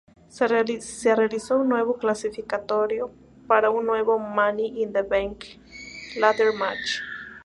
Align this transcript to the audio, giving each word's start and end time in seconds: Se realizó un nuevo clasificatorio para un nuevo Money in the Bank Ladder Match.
Se 0.29 0.47
realizó 1.15 1.59
un 1.59 1.69
nuevo 1.69 1.99
clasificatorio 1.99 3.11
para 3.45 3.69
un 3.69 3.85
nuevo 3.85 4.17
Money 4.17 4.81
in 4.81 4.91
the 4.93 5.03
Bank 5.03 5.43
Ladder 6.17 6.53
Match. 6.55 7.01